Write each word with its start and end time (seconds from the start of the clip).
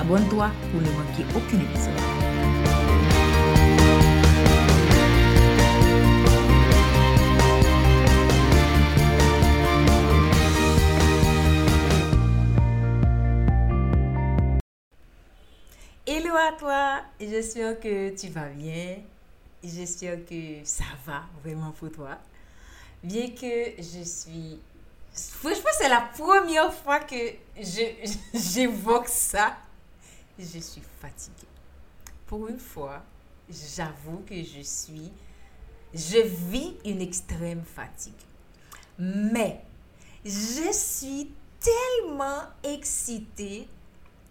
Abonne-toi 0.00 0.50
pour 0.72 0.80
ne 0.80 0.90
manquer 0.92 1.24
aucun 1.36 1.60
épisode. 1.60 1.92
Hello 16.06 16.34
à 16.34 16.52
toi, 16.58 17.02
j'espère 17.20 17.78
que 17.78 18.16
tu 18.16 18.28
vas 18.28 18.46
bien, 18.46 19.00
j'espère 19.62 20.24
que 20.24 20.64
ça 20.64 20.84
va 21.04 21.24
vraiment 21.44 21.72
pour 21.72 21.92
toi. 21.92 22.16
Bien 23.04 23.28
que 23.28 23.76
je 23.76 24.02
suis 24.02 24.58
Franchement, 25.12 25.70
c'est 25.76 25.88
la 25.88 26.08
première 26.16 26.72
fois 26.72 27.00
que 27.00 27.34
j'évoque 28.34 29.08
ça. 29.08 29.56
Je 30.40 30.58
suis 30.58 30.82
fatiguée. 31.00 31.48
Pour 32.26 32.48
une 32.48 32.58
fois, 32.58 33.02
j'avoue 33.48 34.22
que 34.26 34.34
je 34.42 34.62
suis... 34.62 35.12
Je 35.92 36.18
vis 36.18 36.76
une 36.84 37.02
extrême 37.02 37.62
fatigue. 37.64 38.14
Mais, 38.98 39.64
je 40.24 40.72
suis 40.72 41.30
tellement 41.60 42.42
excitée 42.62 43.68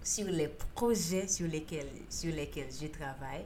sur 0.04 0.26
les 0.26 0.48
projets 0.48 1.28
sur 1.28 1.48
lesquels, 1.48 1.90
sur 2.10 2.34
lesquels 2.34 2.70
je 2.72 2.88
travaille 2.88 3.44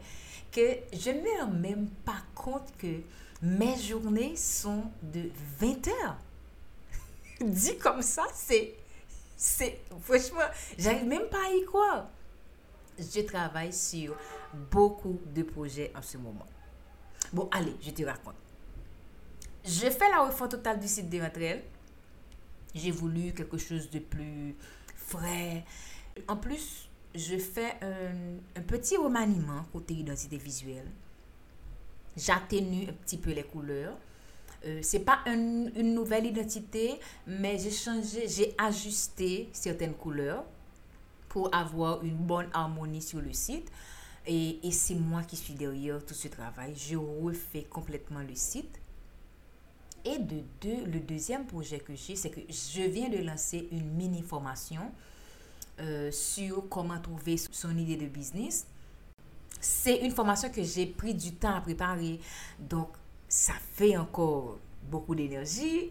que 0.52 0.78
je 0.94 1.10
ne 1.10 1.22
me 1.22 1.42
rends 1.42 1.52
même 1.52 1.90
pas 2.06 2.22
compte 2.36 2.72
que 2.78 3.02
mes 3.42 3.78
journées 3.78 4.36
sont 4.36 4.84
de 5.02 5.30
20 5.60 5.88
heures. 5.88 6.18
dit 7.42 7.78
comme 7.78 8.02
ça, 8.02 8.24
c'est. 8.34 8.76
c'est 9.36 9.80
franchement, 10.02 10.48
j'arrive 10.78 11.06
même 11.06 11.28
pas 11.30 11.46
à 11.48 11.54
y 11.54 11.66
croire. 11.66 12.08
Je 12.98 13.22
travaille 13.22 13.74
sur 13.74 14.16
beaucoup 14.72 15.20
de 15.34 15.44
projets 15.44 15.92
en 15.96 16.02
ce 16.02 16.18
moment. 16.18 16.46
Bon, 17.32 17.50
allez, 17.52 17.76
je 17.82 17.92
te 17.92 18.04
raconte. 18.04 18.36
Je 19.66 19.90
fais 19.90 20.10
la 20.10 20.26
refonte 20.26 20.52
totale 20.52 20.80
du 20.80 20.88
site 20.88 21.10
de 21.10 21.20
Rentrel. 21.20 21.64
J'ai 22.76 22.92
voulu 22.92 23.34
quelque 23.34 23.58
chose 23.58 23.90
de 23.90 24.00
plus 24.00 24.56
frais. 24.96 25.64
En 26.28 26.38
plus, 26.38 26.90
je 27.16 27.38
fais 27.38 27.76
un, 27.82 28.60
un 28.60 28.62
petit 28.62 28.98
remaniement 28.98 29.66
côté 29.72 29.94
identité 29.94 30.38
visuelle. 30.38 30.90
J'atténue 32.16 32.90
un 32.90 32.94
petit 32.94 33.18
peu 33.18 33.32
les 33.32 33.44
couleurs. 33.44 33.98
Euh, 34.66 34.80
c'est 34.82 35.00
pas 35.00 35.20
une 35.26 35.94
nouvelle 35.94 36.26
identité, 36.26 37.00
mais 37.28 37.58
j'ai 37.58 37.72
changé, 37.72 38.28
j'ai 38.28 38.56
ajusté 38.58 39.50
certaines 39.52 39.94
couleurs 39.94 40.46
pour 41.34 41.54
avoir 41.54 42.04
une 42.04 42.16
bonne 42.16 42.48
harmonie 42.54 43.02
sur 43.02 43.20
le 43.20 43.34
site. 43.34 43.72
Et, 44.28 44.60
et 44.66 44.72
c'est 44.72 44.94
moi 44.94 45.24
qui 45.24 45.36
suis 45.36 45.56
derrière 45.56 46.06
tout 46.06 46.14
ce 46.14 46.28
travail. 46.28 46.76
Je 46.78 46.96
refais 46.96 47.64
complètement 47.64 48.20
le 48.20 48.36
site. 48.36 48.80
Et 50.06 50.20
de 50.20 50.44
deux, 50.62 50.86
le 50.86 51.00
deuxième 51.00 51.48
projet 51.48 51.80
que 51.80 51.96
j'ai, 51.96 52.16
c'est 52.16 52.30
que 52.30 52.42
je 52.48 52.84
viens 52.84 53.10
de 53.10 53.18
lancer 53.18 53.68
une 53.72 53.90
mini 53.96 54.22
formation 54.22 54.92
euh, 55.80 56.12
sur 56.12 56.70
comment 56.70 57.00
trouver 57.00 57.38
son 57.38 57.76
idée 57.80 57.98
de 57.98 58.06
business. 58.06 58.68
C'est 59.60 60.06
une 60.06 60.12
formation 60.12 60.52
que 60.52 60.62
j'ai 60.62 60.86
pris 60.86 61.16
du 61.16 61.34
temps 61.34 61.56
à 61.56 61.62
préparer. 61.62 62.20
Donc, 62.60 62.90
ça 63.28 63.54
fait 63.74 63.98
encore 63.98 64.60
beaucoup 64.84 65.16
d'énergie. 65.16 65.90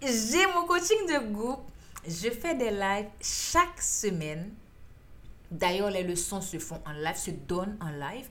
J'ai 0.00 0.46
mon 0.54 0.66
coaching 0.66 1.06
de 1.06 1.30
groupe. 1.30 1.60
Je 2.08 2.30
fais 2.30 2.54
des 2.54 2.70
lives 2.70 3.08
chaque 3.20 3.82
semaine. 3.82 4.52
D'ailleurs, 5.50 5.90
les 5.90 6.04
leçons 6.04 6.40
se 6.40 6.58
font 6.58 6.80
en 6.86 6.92
live, 6.92 7.16
se 7.16 7.32
donnent 7.32 7.76
en 7.80 7.90
live. 7.90 8.28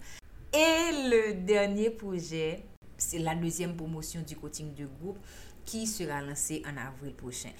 Et 0.54 1.10
le 1.10 1.34
dernier 1.46 1.90
projet, 1.90 2.64
c'est 2.98 3.20
la 3.20 3.36
deuxième 3.36 3.76
promotion 3.76 4.22
du 4.22 4.38
coaching 4.38 4.74
de 4.74 4.86
groupe 4.86 5.18
qui 5.66 5.88
sera 5.88 6.22
lancée 6.22 6.64
en 6.66 6.78
avril 6.78 7.14
prochain. 7.16 7.52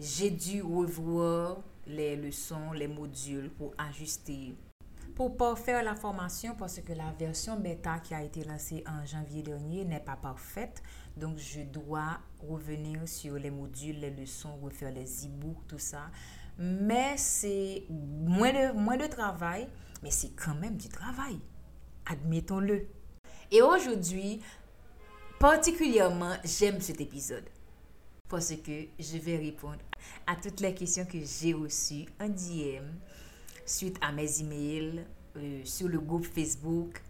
J'ai 0.00 0.30
dû 0.30 0.62
revoir 0.62 1.58
les 1.86 2.16
leçons, 2.16 2.72
les 2.72 2.88
modules 2.88 3.50
pour 3.50 3.72
ajuster 3.78 4.54
pour 5.28 5.36
pas 5.36 5.54
faire 5.54 5.84
la 5.84 5.94
formation 5.94 6.56
parce 6.58 6.80
que 6.80 6.92
la 6.92 7.12
version 7.16 7.56
bêta 7.56 8.00
qui 8.00 8.12
a 8.12 8.22
été 8.22 8.42
lancée 8.42 8.82
en 8.88 9.06
janvier 9.06 9.42
dernier 9.42 9.84
n'est 9.84 10.00
pas 10.00 10.16
parfaite. 10.16 10.82
Donc, 11.16 11.38
je 11.38 11.60
dois 11.60 12.18
revenir 12.40 13.06
sur 13.06 13.34
les 13.34 13.50
modules, 13.50 14.00
les 14.00 14.10
leçons, 14.10 14.56
refaire 14.60 14.90
les 14.90 15.26
e-books, 15.26 15.64
tout 15.68 15.78
ça. 15.78 16.10
Mais 16.58 17.16
c'est 17.16 17.84
moins 17.88 18.52
de, 18.52 18.72
moins 18.72 18.96
de 18.96 19.06
travail, 19.06 19.68
mais 20.02 20.10
c'est 20.10 20.34
quand 20.34 20.56
même 20.56 20.76
du 20.76 20.88
travail. 20.88 21.38
Admettons-le. 22.06 22.88
Et 23.52 23.62
aujourd'hui, 23.62 24.40
particulièrement, 25.38 26.34
j'aime 26.44 26.80
cet 26.80 27.00
épisode 27.00 27.44
parce 28.28 28.56
que 28.56 28.86
je 28.98 29.18
vais 29.18 29.36
répondre 29.36 29.82
à 30.26 30.34
toutes 30.34 30.60
les 30.60 30.74
questions 30.74 31.04
que 31.04 31.18
j'ai 31.20 31.52
reçues 31.52 32.06
en 32.18 32.28
DM 32.28 32.88
suite 33.64 33.96
à 34.00 34.12
mes 34.12 34.40
emails, 34.40 35.04
euh, 35.36 35.60
sur 35.64 35.88
le 35.88 35.98
groupe 35.98 36.26
Facebook, 36.26 37.02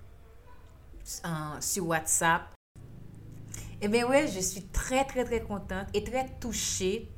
sur 1.60 1.86
WhatsApp. 1.86 2.42
Eh 3.80 3.88
bien 3.88 4.08
ouais, 4.08 4.28
je 4.28 4.38
suis 4.38 4.62
très 4.62 5.04
très 5.04 5.24
très 5.24 5.40
contente 5.40 5.88
et 5.92 6.04
très 6.04 6.28
touchée 6.38 7.08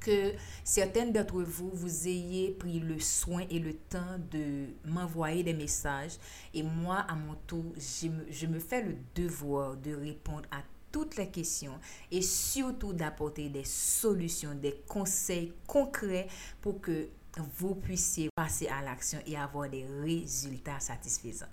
que 0.00 0.32
certaines 0.64 1.12
d'entre 1.12 1.42
vous, 1.42 1.70
vous 1.74 2.08
ayez 2.08 2.52
pris 2.52 2.80
le 2.80 2.98
soin 2.98 3.44
et 3.50 3.58
le 3.58 3.74
temps 3.74 4.18
de 4.30 4.68
m'envoyer 4.86 5.42
des 5.42 5.52
messages. 5.52 6.16
Et 6.54 6.62
moi, 6.62 7.04
à 7.06 7.14
mon 7.14 7.34
tour, 7.46 7.66
je 7.76 8.08
me, 8.08 8.24
je 8.30 8.46
me 8.46 8.58
fais 8.58 8.82
le 8.82 8.96
devoir 9.14 9.76
de 9.76 9.94
répondre 9.94 10.48
à 10.50 10.62
toutes 10.90 11.16
les 11.16 11.28
questions 11.28 11.78
et 12.10 12.22
surtout 12.22 12.92
d'apporter 12.92 13.48
des 13.48 13.64
solutions, 13.64 14.54
des 14.54 14.80
conseils 14.88 15.52
concrets 15.66 16.26
pour 16.60 16.80
que 16.80 17.08
vous 17.38 17.74
puissiez 17.74 18.28
passer 18.34 18.68
à 18.68 18.82
l'action 18.82 19.18
et 19.26 19.36
avoir 19.36 19.68
des 19.68 19.84
résultats 19.84 20.80
satisfaisants. 20.80 21.46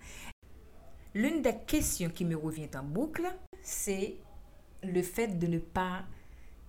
L'une 1.13 1.41
des 1.41 1.56
questions 1.65 2.09
qui 2.09 2.25
me 2.25 2.35
revient 2.35 2.69
en 2.75 2.83
boucle, 2.83 3.27
c'est 3.62 4.18
le 4.83 5.01
fait 5.01 5.39
de 5.39 5.47
ne 5.47 5.59
pas 5.59 6.03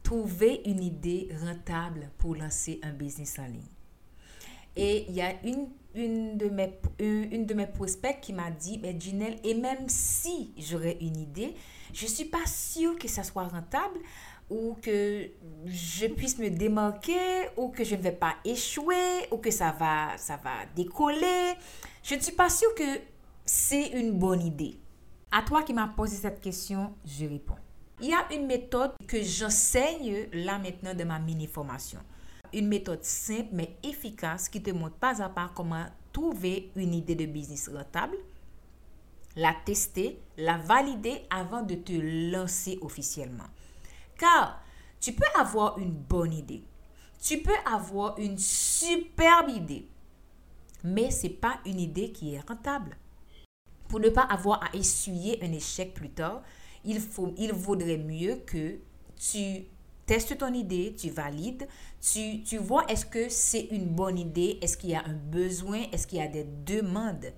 trouver 0.02 0.62
une 0.64 0.82
idée 0.82 1.28
rentable 1.44 2.10
pour 2.18 2.34
lancer 2.34 2.80
un 2.82 2.92
business 2.92 3.38
en 3.38 3.46
ligne. 3.46 3.60
Et 4.74 5.06
il 5.08 5.14
y 5.14 5.20
a 5.20 5.34
une, 5.44 5.68
une, 5.94 6.38
de, 6.38 6.48
mes, 6.48 6.78
une 6.98 7.46
de 7.46 7.54
mes 7.54 7.66
prospects 7.66 8.20
qui 8.22 8.32
m'a 8.32 8.50
dit, 8.50 8.78
mais 8.80 8.98
Ginelle, 8.98 9.38
et 9.44 9.54
même 9.54 9.88
si 9.88 10.52
j'aurais 10.56 10.96
une 11.00 11.16
idée, 11.16 11.54
je 11.92 12.04
ne 12.04 12.10
suis 12.10 12.26
pas 12.26 12.46
sûre 12.46 12.96
que 12.98 13.08
ça 13.08 13.24
soit 13.24 13.48
rentable 13.48 13.98
ou 14.50 14.76
que 14.80 15.28
je 15.66 16.06
puisse 16.06 16.38
me 16.38 16.48
démarquer, 16.48 17.50
ou 17.56 17.68
que 17.68 17.84
je 17.84 17.96
ne 17.96 18.00
vais 18.02 18.12
pas 18.12 18.36
échouer, 18.44 19.28
ou 19.30 19.38
que 19.38 19.50
ça 19.50 19.72
va, 19.72 20.16
ça 20.16 20.36
va 20.36 20.66
décoller. 20.74 21.54
Je 22.02 22.14
ne 22.14 22.20
suis 22.20 22.32
pas 22.32 22.48
sûre 22.48 22.74
que 22.74 23.00
c'est 23.44 23.88
une 23.88 24.12
bonne 24.18 24.42
idée. 24.42 24.78
À 25.30 25.42
toi 25.42 25.62
qui 25.62 25.74
m'as 25.74 25.88
posé 25.88 26.16
cette 26.16 26.40
question, 26.40 26.94
je 27.04 27.26
réponds. 27.26 27.56
Il 28.00 28.08
y 28.08 28.14
a 28.14 28.32
une 28.32 28.46
méthode 28.46 28.92
que 29.06 29.22
j'enseigne 29.22 30.28
là 30.32 30.58
maintenant 30.58 30.94
de 30.94 31.04
ma 31.04 31.18
mini-formation. 31.18 32.00
une 32.52 32.68
méthode 32.68 33.04
simple 33.04 33.50
mais 33.52 33.76
efficace 33.82 34.48
qui 34.48 34.62
te 34.62 34.70
montre 34.70 34.96
pas 34.96 35.22
à 35.22 35.28
pas 35.28 35.50
comment 35.54 35.86
trouver 36.12 36.70
une 36.76 36.94
idée 36.94 37.14
de 37.14 37.26
business 37.26 37.68
rentable, 37.68 38.16
la 39.36 39.54
tester, 39.64 40.18
la 40.36 40.58
valider 40.58 41.22
avant 41.30 41.62
de 41.62 41.74
te 41.74 41.92
lancer 42.32 42.78
officiellement. 42.80 43.44
Car 44.18 44.62
tu 45.00 45.12
peux 45.12 45.24
avoir 45.38 45.78
une 45.78 45.92
bonne 45.92 46.34
idée, 46.34 46.64
tu 47.22 47.38
peux 47.38 47.56
avoir 47.64 48.18
une 48.18 48.36
superbe 48.36 49.48
idée, 49.48 49.88
mais 50.84 51.10
ce 51.10 51.24
n'est 51.24 51.32
pas 51.32 51.60
une 51.64 51.80
idée 51.80 52.12
qui 52.12 52.34
est 52.34 52.40
rentable. 52.40 52.96
Pour 53.88 54.00
ne 54.00 54.10
pas 54.10 54.22
avoir 54.22 54.62
à 54.62 54.76
essuyer 54.76 55.42
un 55.42 55.52
échec 55.52 55.94
plus 55.94 56.10
tard, 56.10 56.42
il, 56.84 57.00
faut, 57.00 57.32
il 57.38 57.52
vaudrait 57.52 57.96
mieux 57.96 58.36
que 58.36 58.78
tu 59.16 59.64
testes 60.04 60.36
ton 60.38 60.52
idée, 60.52 60.94
tu 60.98 61.10
valides, 61.10 61.66
tu, 62.00 62.42
tu 62.42 62.58
vois 62.58 62.84
est-ce 62.86 63.06
que 63.06 63.28
c'est 63.28 63.68
une 63.70 63.86
bonne 63.86 64.18
idée, 64.18 64.58
est-ce 64.60 64.76
qu'il 64.76 64.90
y 64.90 64.94
a 64.94 65.04
un 65.04 65.14
besoin, 65.14 65.82
est-ce 65.92 66.06
qu'il 66.06 66.18
y 66.18 66.22
a 66.22 66.28
des 66.28 66.44
demandes. 66.44 67.32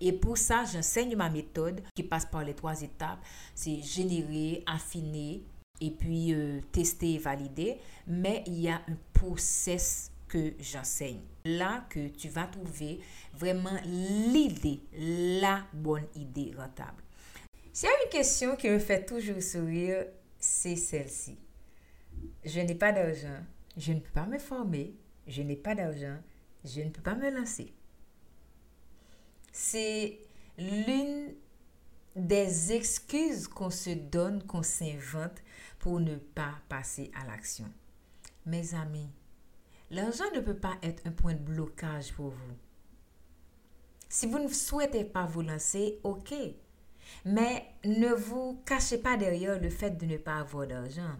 Et 0.00 0.12
pour 0.12 0.38
ça, 0.38 0.64
j'enseigne 0.64 1.16
ma 1.16 1.28
méthode 1.28 1.82
qui 1.94 2.02
passe 2.02 2.26
par 2.26 2.44
les 2.44 2.54
trois 2.54 2.82
étapes. 2.82 3.18
C'est 3.54 3.82
générer, 3.82 4.62
affiner 4.66 5.42
et 5.80 5.90
puis 5.90 6.32
euh, 6.32 6.60
tester 6.72 7.14
et 7.14 7.18
valider. 7.18 7.78
Mais 8.06 8.42
il 8.46 8.60
y 8.60 8.68
a 8.68 8.76
un 8.76 8.96
process 9.12 10.10
que 10.28 10.52
j'enseigne. 10.60 11.20
Là 11.44 11.86
que 11.88 12.08
tu 12.08 12.28
vas 12.28 12.46
trouver 12.46 13.00
vraiment 13.34 13.78
l'idée, 13.84 14.80
la 15.40 15.64
bonne 15.72 16.06
idée 16.14 16.52
rentable. 16.56 17.02
S'il 17.72 17.88
y 17.88 17.92
a 17.92 18.04
une 18.04 18.10
question 18.10 18.56
qui 18.56 18.68
me 18.68 18.78
fait 18.78 19.04
toujours 19.04 19.42
sourire, 19.42 20.04
c'est 20.38 20.76
celle-ci. 20.76 21.38
Je 22.44 22.60
n'ai 22.60 22.74
pas 22.74 22.92
d'argent, 22.92 23.38
je 23.76 23.92
ne 23.92 24.00
peux 24.00 24.10
pas 24.10 24.26
me 24.26 24.38
former, 24.38 24.94
je 25.26 25.42
n'ai 25.42 25.56
pas 25.56 25.74
d'argent, 25.74 26.18
je 26.64 26.80
ne 26.80 26.90
peux 26.90 27.02
pas 27.02 27.14
me 27.14 27.30
lancer. 27.30 27.72
C'est 29.52 30.18
l'une 30.58 31.34
des 32.26 32.72
excuses 32.72 33.48
qu'on 33.48 33.70
se 33.70 33.90
donne, 33.90 34.42
qu'on 34.42 34.62
s'invente 34.62 35.42
pour 35.78 36.00
ne 36.00 36.16
pas 36.16 36.54
passer 36.68 37.10
à 37.20 37.26
l'action. 37.26 37.66
Mes 38.46 38.74
amis, 38.74 39.10
l'argent 39.90 40.30
ne 40.34 40.40
peut 40.40 40.56
pas 40.56 40.76
être 40.82 41.06
un 41.06 41.12
point 41.12 41.34
de 41.34 41.38
blocage 41.38 42.12
pour 42.12 42.30
vous. 42.30 42.56
Si 44.08 44.26
vous 44.26 44.38
ne 44.38 44.48
souhaitez 44.48 45.04
pas 45.04 45.26
vous 45.26 45.42
lancer, 45.42 46.00
ok. 46.02 46.34
Mais 47.24 47.66
ne 47.84 48.08
vous 48.08 48.60
cachez 48.66 48.98
pas 48.98 49.16
derrière 49.16 49.60
le 49.60 49.70
fait 49.70 49.90
de 49.92 50.06
ne 50.06 50.16
pas 50.16 50.40
avoir 50.40 50.66
d'argent. 50.66 51.16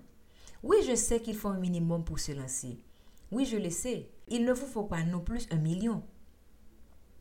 Oui, 0.62 0.78
je 0.86 0.94
sais 0.94 1.20
qu'il 1.20 1.36
faut 1.36 1.48
un 1.48 1.58
minimum 1.58 2.04
pour 2.04 2.18
se 2.18 2.32
lancer. 2.32 2.78
Oui, 3.30 3.44
je 3.44 3.56
le 3.56 3.70
sais. 3.70 4.10
Il 4.28 4.44
ne 4.44 4.52
vous 4.52 4.66
faut 4.66 4.84
pas 4.84 5.02
non 5.04 5.20
plus 5.20 5.46
un 5.50 5.56
million. 5.58 6.02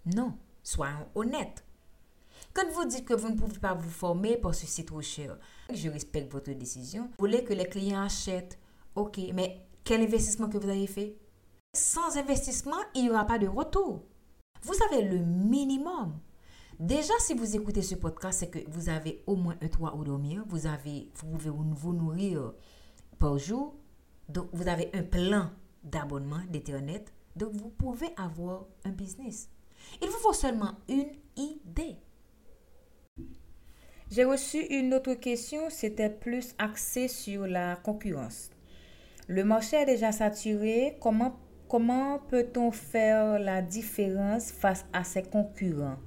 Non, 0.06 0.38
soyons 0.64 1.08
honnêtes. 1.16 1.64
Quand 2.54 2.70
vous 2.72 2.86
dites 2.86 3.06
que 3.06 3.14
vous 3.14 3.30
ne 3.30 3.36
pouvez 3.36 3.60
pas 3.60 3.74
vous 3.74 3.90
former 3.90 4.38
parce 4.38 4.62
que 4.62 4.68
c'est 4.68 4.86
trop 4.86 5.02
cher, 5.02 5.38
je 5.74 5.90
respecte 5.90 6.32
votre 6.32 6.52
décision. 6.52 7.04
Vous 7.04 7.16
voulez 7.20 7.44
que 7.44 7.54
les 7.54 7.68
clients 7.68 8.02
achètent. 8.02 8.60
Ok, 8.96 9.20
mais 9.34 9.68
quel 9.84 10.02
investissement 10.02 10.50
que 10.50 10.58
vous 10.58 10.70
avez 10.70 10.88
fait? 10.88 11.16
Sans 11.74 12.18
investissement, 12.18 12.78
il 12.96 13.04
n'y 13.04 13.10
aura 13.10 13.26
pas 13.26 13.38
de 13.38 13.48
retour. 13.48 14.04
Vous 14.64 14.74
avez 14.90 15.04
le 15.04 15.20
minimum. 15.20 16.20
Déjà, 16.80 17.14
si 17.20 17.34
vous 17.34 17.56
écoutez 17.56 17.82
ce 17.82 17.96
podcast, 17.96 18.40
c'est 18.40 18.50
que 18.50 18.60
vous 18.70 18.90
avez 18.90 19.24
au 19.26 19.36
moins 19.36 19.56
un 19.62 19.68
toit 19.68 19.96
où 19.96 20.04
dormir. 20.04 20.44
Vous, 20.48 20.68
avez, 20.68 21.10
vous 21.16 21.28
pouvez 21.28 21.50
vous 21.50 21.94
nourrir 21.94 22.54
par 23.18 23.38
jour. 23.38 23.76
Donc, 24.30 24.50
vous 24.54 24.68
avez 24.68 24.90
un 24.94 25.04
plan 25.04 25.50
d'abonnement 25.84 26.42
d'Internet. 26.50 27.14
Donc, 27.36 27.54
vous 27.54 27.70
pouvez 27.70 28.10
avoir 28.18 28.66
un 28.84 28.92
business. 28.92 29.50
Il 30.02 30.10
vous 30.10 30.18
faut 30.18 30.34
seulement 30.34 30.74
une 30.88 31.12
idée. 31.36 31.98
J'ai 34.10 34.24
reçu 34.24 34.60
une 34.70 34.94
autre 34.94 35.16
question, 35.16 35.70
c'était 35.70 36.10
plus 36.10 36.56
axé 36.58 37.10
sur 37.10 37.46
la 37.46 37.76
concurrence. 37.76 38.50
Le 39.28 39.44
marché 39.44 39.76
est 39.76 39.86
déjà 39.86 40.14
saturé. 40.14 40.98
Comment, 41.02 41.38
comment 41.68 42.20
peut-on 42.20 42.72
faire 42.72 43.38
la 43.38 43.62
différence 43.62 44.52
face 44.52 44.86
à 44.94 45.04
ses 45.04 45.24
concurrents? 45.24 45.98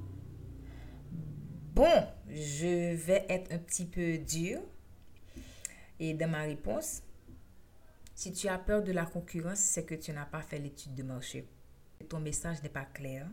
Bon, 1.74 2.06
je 2.30 2.94
vais 2.94 3.26
être 3.28 3.52
un 3.52 3.58
petit 3.58 3.84
peu 3.84 4.16
dur. 4.16 4.60
Et 5.98 6.14
dans 6.14 6.30
ma 6.30 6.42
réponse, 6.42 7.02
si 8.14 8.32
tu 8.32 8.48
as 8.48 8.58
peur 8.58 8.82
de 8.82 8.92
la 8.92 9.04
concurrence, 9.04 9.58
c'est 9.58 9.84
que 9.84 9.94
tu 9.94 10.12
n'as 10.12 10.24
pas 10.24 10.40
fait 10.40 10.58
l'étude 10.58 10.94
de 10.94 11.02
marché. 11.02 11.46
Ton 12.08 12.20
message 12.20 12.62
n'est 12.62 12.70
pas 12.70 12.86
clair, 12.86 13.28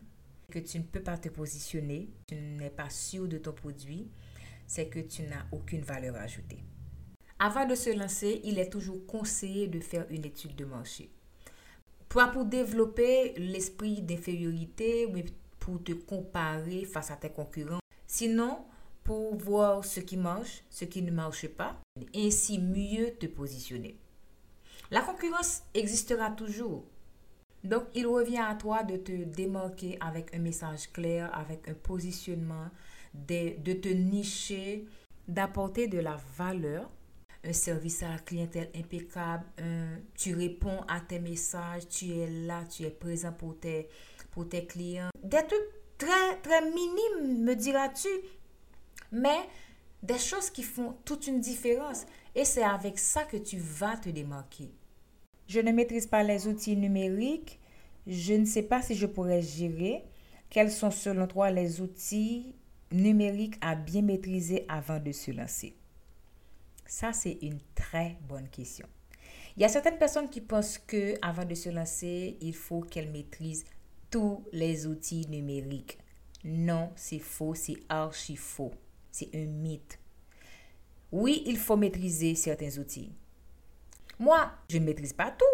que 0.52 0.60
tu 0.60 0.78
ne 0.78 0.84
peux 0.84 1.02
pas 1.02 1.18
te 1.18 1.30
positionner, 1.30 2.10
tu 2.28 2.36
n'es 2.36 2.70
pas 2.70 2.90
sûr 2.90 3.30
de 3.30 3.38
ton 3.38 3.54
produit, 3.54 4.12
c'est 4.68 4.88
que 4.88 5.00
tu 5.00 5.24
n'as 5.24 5.46
aucune 5.52 5.82
valeur 5.82 6.16
ajoutée. 6.18 6.64
Avant 7.40 7.66
de 7.66 7.76
se 7.76 7.90
lancer, 7.98 8.42
il 8.44 8.60
est 8.60 8.70
toujours 8.70 9.06
conseillé 9.06 9.68
de 9.68 9.80
faire 9.80 10.06
une 10.10 10.26
étude 10.26 10.56
de 10.56 10.66
marché. 10.66 11.12
Pas 12.10 12.28
pour 12.28 12.46
développer 12.46 13.34
l'esprit 13.38 14.02
d'infériorité, 14.02 15.08
pour 15.60 15.84
te 15.84 15.92
comparer 15.92 16.86
face 16.86 17.12
à 17.12 17.16
tes 17.16 17.30
concurrents. 17.30 17.80
Sinon, 18.06 18.66
pour 19.04 19.36
voir 19.36 19.86
ce 19.86 20.00
qui 20.00 20.18
marche, 20.18 20.64
ce 20.70 20.86
qui 20.86 21.02
ne 21.02 21.12
marche 21.12 21.48
pas, 21.48 21.78
et 22.14 22.28
ainsi 22.28 22.60
mieux 22.60 23.12
te 23.12 23.26
positionner. 23.26 23.98
La 24.90 25.02
concurrence 25.02 25.64
existera 25.74 26.32
toujours. 26.32 26.86
Donc, 27.64 27.84
il 27.94 28.08
revient 28.08 28.44
à 28.46 28.56
toi 28.56 28.84
de 28.84 28.98
te 28.98 29.12
démarquer 29.12 29.98
avec 30.00 30.34
un 30.34 30.40
message 30.40 30.92
clair, 30.92 31.30
avec 31.38 31.68
un 31.68 31.74
positionnement, 31.74 32.70
de, 33.28 33.60
de 33.62 33.74
te 33.74 33.90
nicher, 33.90 34.86
d'apporter 35.28 35.88
de 35.88 36.00
la 36.00 36.18
valeur, 36.38 36.90
un 37.44 37.54
service 37.54 38.04
à 38.04 38.10
la 38.10 38.20
clientèle 38.20 38.70
impeccable, 38.76 39.46
tu 40.16 40.36
réponds 40.36 40.82
à 40.88 41.00
tes 41.00 41.20
messages, 41.20 41.88
tu 41.88 42.12
es 42.12 42.28
là, 42.28 42.64
tu 42.66 42.84
es 42.84 42.90
présent 42.90 43.32
pour 43.32 43.60
tes, 43.60 43.88
pour 44.32 44.50
tes 44.50 44.66
clients. 44.66 45.10
Des 45.24 45.38
trucs 45.38 45.98
très, 45.98 46.38
très 46.42 46.62
minimes, 46.62 47.44
me 47.44 47.56
diras-tu, 47.56 48.10
mais 49.12 49.48
des 50.04 50.18
choses 50.18 50.50
qui 50.50 50.64
font 50.64 50.96
toute 51.06 51.28
une 51.28 51.40
différence. 51.40 52.06
Et 52.36 52.46
c'est 52.46 52.64
avec 52.64 53.00
ça 53.00 53.24
que 53.24 53.38
tu 53.38 53.58
vas 53.58 53.98
te 53.98 54.10
démarquer. 54.10 54.72
Je 55.48 55.60
ne 55.60 55.72
maîtrise 55.72 56.08
pas 56.08 56.24
les 56.24 56.48
outils 56.48 56.76
numériques. 56.76 57.60
Je 58.06 58.34
ne 58.34 58.46
sais 58.46 58.64
pas 58.64 58.82
si 58.82 58.96
je 58.96 59.06
pourrais 59.06 59.42
gérer. 59.42 60.04
Quels 60.50 60.72
sont 60.72 60.92
selon 60.92 61.28
toi 61.28 61.50
les 61.52 61.82
outils 61.82 62.54
numériques 62.92 63.58
à 63.62 63.76
bien 63.76 64.02
maîtriser 64.02 64.66
avant 64.70 65.00
de 65.00 65.12
se 65.12 65.32
lancer? 65.32 65.76
Ça, 66.86 67.14
c'est 67.14 67.38
une 67.42 67.60
très 67.76 68.18
bonne 68.28 68.48
question. 68.50 68.88
Il 69.56 69.62
y 69.62 69.66
a 69.66 69.70
certaines 69.70 69.98
personnes 69.98 70.30
qui 70.30 70.42
pensent 70.42 70.78
que 70.78 71.16
avant 71.22 71.44
de 71.44 71.56
se 71.56 71.70
lancer, 71.70 72.38
il 72.42 72.56
faut 72.56 72.82
qu'elles 72.82 73.12
maîtrisent 73.12 73.66
tous 74.10 74.44
les 74.52 74.88
outils 74.88 75.28
numériques. 75.30 75.98
Non, 76.44 76.92
c'est 76.96 77.20
faux, 77.20 77.56
c'est 77.56 77.78
archi 77.90 78.36
faux. 78.36 78.74
C'est 79.12 79.36
un 79.36 79.46
mythe. 79.46 80.00
Oui, 81.12 81.44
il 81.46 81.58
faut 81.58 81.76
maîtriser 81.76 82.36
certains 82.36 82.78
outils. 82.78 83.12
Moi, 84.20 84.52
je 84.70 84.78
ne 84.78 84.86
maîtrise 84.86 85.14
pas 85.14 85.32
tout. 85.32 85.46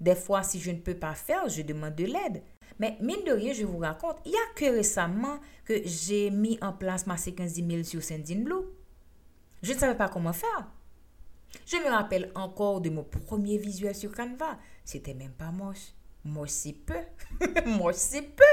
Des 0.00 0.14
fois, 0.14 0.42
si 0.42 0.60
je 0.60 0.70
ne 0.70 0.78
peux 0.78 0.94
pas 0.94 1.14
faire, 1.14 1.48
je 1.48 1.62
demande 1.62 1.94
de 1.94 2.04
l'aide. 2.04 2.42
Mais 2.80 2.96
mine 3.02 3.22
de 3.26 3.32
rien, 3.32 3.52
je 3.52 3.66
vous 3.66 3.76
raconte, 3.76 4.16
il 4.24 4.30
n'y 4.30 4.38
a 4.38 4.54
que 4.56 4.64
récemment 4.64 5.38
que 5.66 5.82
j'ai 5.84 6.30
mis 6.30 6.58
en 6.62 6.72
place 6.72 7.06
ma 7.06 7.18
séquence 7.18 7.52
d'email 7.52 7.84
sur 7.84 8.02
Sendinblue. 8.02 8.64
Je 9.62 9.74
ne 9.74 9.78
savais 9.78 9.98
pas 9.98 10.08
comment 10.08 10.32
faire. 10.32 10.66
Je 11.66 11.76
me 11.76 11.90
rappelle 11.90 12.32
encore 12.34 12.80
de 12.80 12.88
mon 12.88 13.04
premier 13.04 13.58
visuel 13.58 13.94
sur 13.94 14.12
Canva. 14.12 14.58
C'était 14.82 15.12
même 15.12 15.32
pas 15.32 15.50
moche. 15.50 15.92
Moche 16.24 16.48
c'est 16.48 16.72
peu. 16.72 16.94
moche 17.66 17.96
c'est 17.96 18.22
peu. 18.22 18.44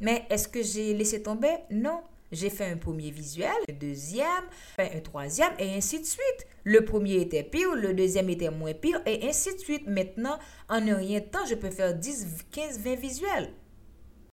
Mais 0.00 0.26
est-ce 0.28 0.48
que 0.48 0.60
j'ai 0.60 0.92
laissé 0.92 1.22
tomber? 1.22 1.58
Non. 1.70 2.02
J'ai 2.32 2.50
fait 2.50 2.66
un 2.66 2.76
premier 2.76 3.10
visuel, 3.10 3.56
un 3.70 3.72
deuxième, 3.72 4.44
un 4.76 5.00
troisième 5.00 5.52
et 5.58 5.76
ainsi 5.76 6.00
de 6.00 6.04
suite. 6.04 6.46
Le 6.64 6.84
premier 6.84 7.20
était 7.20 7.44
pire, 7.44 7.74
le 7.74 7.94
deuxième 7.94 8.28
était 8.28 8.50
moins 8.50 8.74
pire 8.74 9.00
et 9.06 9.26
ainsi 9.28 9.54
de 9.54 9.60
suite. 9.60 9.86
Maintenant, 9.86 10.38
en 10.68 10.86
un 10.86 10.96
rien 10.96 11.20
de 11.20 11.24
temps, 11.26 11.46
je 11.48 11.54
peux 11.54 11.70
faire 11.70 11.94
10, 11.94 12.44
15, 12.50 12.80
20 12.80 12.94
visuels. 12.96 13.54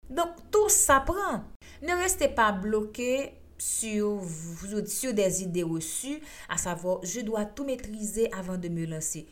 Donc, 0.10 0.30
tout 0.52 0.70
s'apprend. 0.70 1.44
Ne 1.82 1.94
restez 2.02 2.30
pas 2.30 2.52
bloqué 2.52 3.32
sur, 3.58 4.22
sur 4.86 5.14
des 5.14 5.44
idées 5.44 5.64
reçues, 5.64 6.20
à 6.50 6.58
savoir, 6.58 7.00
je 7.04 7.22
dois 7.22 7.46
tout 7.46 7.64
maîtriser 7.64 8.32
avant 8.34 8.58
de 8.58 8.70
me 8.70 8.86
lancer. 8.86 9.28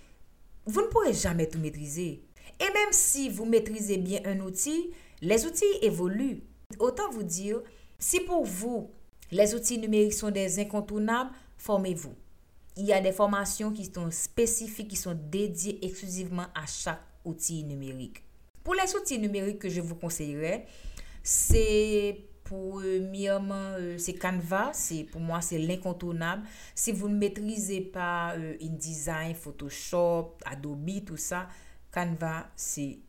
Vous 0.66 0.82
ne 0.82 0.88
pourrez 0.88 1.14
jamais 1.14 1.48
tout 1.48 1.60
maîtriser. 1.60 2.24
Et 2.60 2.74
même 2.74 2.92
si 2.92 3.30
vous 3.30 3.46
maîtrisez 3.46 3.98
bien 3.98 4.22
un 4.26 4.40
outil, 4.40 4.92
les 5.22 5.46
outils 5.46 5.66
évoluent. 5.82 6.42
Autant 6.80 7.10
vous 7.12 7.24
dire, 7.24 7.62
si 8.00 8.20
pour 8.22 8.46
vous, 8.46 8.90
les 9.32 9.56
outils 9.56 9.78
numériques 9.78 10.14
sont 10.14 10.32
des 10.32 10.60
incontournables, 10.60 11.32
formez-vous. 11.58 12.14
Il 12.78 12.86
y 12.86 12.94
a 12.94 13.02
des 13.02 13.12
formations 13.12 13.72
qui 13.72 13.86
sont 13.86 14.10
spécifiques, 14.10 14.88
qui 14.88 14.96
sont 14.96 15.18
dédiées 15.32 15.80
exclusivement 15.86 16.48
à 16.56 16.66
chaque 16.66 17.02
outils 17.26 17.64
numériques. 17.64 18.23
Pour 18.64 18.76
les 18.76 18.96
outils 18.96 19.20
numériques 19.20 19.60
que 19.60 19.70
je 19.70 19.82
vous 19.82 19.96
conseillerais, 19.96 20.66
c'est 21.22 22.18
premièrement, 22.44 23.74
euh, 23.80 23.98
c'est 23.98 24.14
Canva. 24.14 24.72
Pour 25.12 25.22
moi, 25.22 25.42
c'est 25.42 25.58
l'incontournable. 25.58 26.44
Si 26.76 26.92
vous 26.92 27.10
ne 27.10 27.16
maîtrisez 27.16 27.82
pas 27.82 28.36
euh, 28.36 28.56
InDesign, 28.62 29.36
Photoshop, 29.36 30.38
Adobe, 30.46 31.04
tout 31.06 31.18
ça, 31.18 31.48
Canva, 31.92 32.50
c'est 32.56 33.00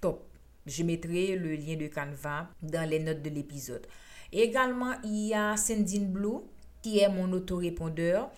top. 0.00 0.28
Je 0.66 0.82
mettrai 0.82 1.36
le 1.36 1.54
lien 1.54 1.76
de 1.76 1.88
Canva 1.88 2.48
dans 2.62 2.88
les 2.88 3.00
notes 3.00 3.22
de 3.22 3.30
l'épisode. 3.30 3.86
Également, 4.32 4.94
il 5.04 5.28
y 5.28 5.34
a 5.34 5.56
Sendinblue, 5.56 6.40
qui 6.80 7.00
est 7.00 7.08
mon 7.08 7.30
autorépondeur, 7.32 8.30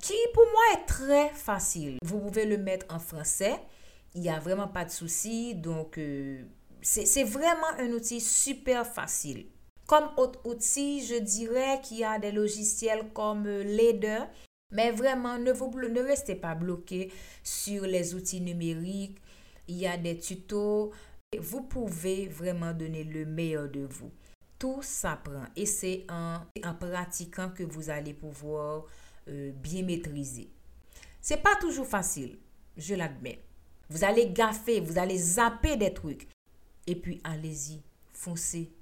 qui 0.00 0.14
pour 0.32 0.44
moi 0.44 0.62
est 0.74 0.86
très 0.86 1.28
facile. 1.30 1.98
Vous 2.02 2.18
pouvez 2.18 2.46
le 2.46 2.58
mettre 2.58 2.86
en 2.88 2.98
français. 2.98 3.58
Il 4.14 4.22
n'y 4.22 4.28
a 4.28 4.38
vraiment 4.38 4.68
pas 4.68 4.84
de 4.84 4.90
souci. 4.90 5.54
Donc, 5.54 5.98
euh, 5.98 6.42
c'est 6.82 7.24
vraiment 7.24 7.70
un 7.78 7.90
outil 7.92 8.20
super 8.20 8.86
facile. 8.86 9.46
Comme 9.86 10.08
autre 10.16 10.40
outil, 10.44 11.04
je 11.04 11.16
dirais 11.16 11.80
qu'il 11.82 11.98
y 11.98 12.04
a 12.04 12.18
des 12.18 12.32
logiciels 12.32 13.12
comme 13.12 13.48
Leader. 13.48 14.28
Mais 14.72 14.92
vraiment, 14.92 15.38
ne, 15.38 15.52
vous, 15.52 15.70
ne 15.76 16.00
restez 16.00 16.36
pas 16.36 16.54
bloqué 16.54 17.12
sur 17.42 17.82
les 17.82 18.14
outils 18.14 18.40
numériques. 18.40 19.18
Il 19.66 19.76
y 19.76 19.86
a 19.86 19.96
des 19.96 20.18
tutos. 20.18 20.92
Vous 21.38 21.62
pouvez 21.62 22.26
vraiment 22.26 22.72
donner 22.72 23.04
le 23.04 23.24
meilleur 23.24 23.68
de 23.68 23.80
vous. 23.80 24.10
Tout 24.58 24.82
s'apprend 24.82 25.44
et 25.56 25.64
c'est 25.64 26.04
en, 26.10 26.40
en, 26.64 26.74
pratiquant 26.74 27.50
que 27.50 27.62
vous 27.62 27.88
allez 27.88 28.12
pouvoir 28.12 28.84
euh, 29.28 29.52
bien 29.52 29.82
maîtriser. 29.82 30.50
C'est 31.20 31.42
pas 31.42 31.56
toujours 31.56 31.86
facile, 31.86 32.38
je 32.76 32.94
l'admets. 32.94 33.40
Vous 33.90 34.04
allez 34.04 34.30
gaffer, 34.30 34.78
vous 34.80 34.98
allez 34.98 35.18
zapper 35.18 35.76
des 35.76 35.92
trucs. 35.92 36.28
Et 36.86 36.94
puis 36.94 37.20
allez-y, 37.24 37.82
foncez. 38.12 38.72